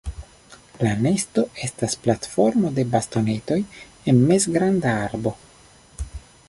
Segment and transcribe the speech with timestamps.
[0.85, 3.59] La nesto estas platformo de bastonetoj
[4.13, 5.37] en mezgranda arbo.